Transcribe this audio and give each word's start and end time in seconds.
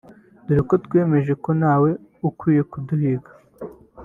dore 0.45 0.61
ko 0.69 0.75
twiyemeje 0.83 1.33
ko 1.43 1.49
ntawe 1.59 1.89
ukwiye 2.29 2.61
kuduhiga 2.71 3.31